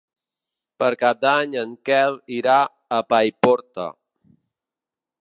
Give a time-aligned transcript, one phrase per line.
[0.83, 3.91] Per Cap d'Any en Quel irà a Paiporta.